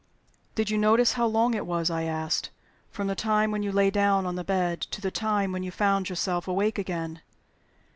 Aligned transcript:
"Did 0.55 0.71
you 0.71 0.79
notice 0.79 1.13
how 1.13 1.27
long 1.27 1.53
it 1.53 1.67
was," 1.67 1.91
I 1.91 2.05
asked, 2.05 2.49
"from 2.89 3.05
the 3.05 3.13
time 3.13 3.51
when 3.51 3.61
you 3.61 3.71
lay 3.71 3.91
down 3.91 4.25
on 4.25 4.33
the 4.33 4.43
bed 4.43 4.81
to 4.81 4.99
the 4.99 5.11
time 5.11 5.51
when 5.51 5.61
you 5.61 5.69
found 5.69 6.09
yourself 6.09 6.47
awake 6.47 6.79
again?" 6.79 7.21